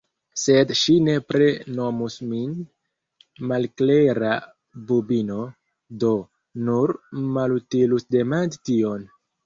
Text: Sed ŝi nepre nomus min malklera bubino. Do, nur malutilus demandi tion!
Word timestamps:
Sed 0.43 0.71
ŝi 0.77 0.93
nepre 1.07 1.49
nomus 1.79 2.15
min 2.31 2.55
malklera 3.53 4.33
bubino. 4.91 5.41
Do, 6.05 6.13
nur 6.67 6.99
malutilus 7.39 8.13
demandi 8.21 8.65
tion! 8.69 9.11